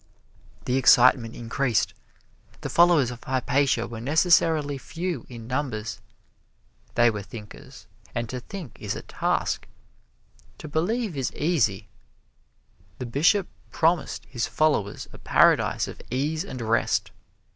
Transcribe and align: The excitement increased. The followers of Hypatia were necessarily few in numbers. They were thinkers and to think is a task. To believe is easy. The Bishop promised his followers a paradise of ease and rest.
The 0.65 0.77
excitement 0.77 1.35
increased. 1.35 1.93
The 2.61 2.71
followers 2.71 3.11
of 3.11 3.23
Hypatia 3.23 3.85
were 3.87 4.01
necessarily 4.01 4.79
few 4.79 5.27
in 5.29 5.45
numbers. 5.45 6.01
They 6.95 7.11
were 7.11 7.21
thinkers 7.21 7.85
and 8.15 8.27
to 8.29 8.39
think 8.39 8.79
is 8.79 8.95
a 8.95 9.03
task. 9.03 9.67
To 10.57 10.67
believe 10.67 11.15
is 11.15 11.31
easy. 11.33 11.87
The 12.97 13.05
Bishop 13.05 13.47
promised 13.69 14.25
his 14.25 14.47
followers 14.47 15.07
a 15.13 15.19
paradise 15.19 15.87
of 15.87 16.01
ease 16.09 16.43
and 16.43 16.61
rest. 16.63 17.11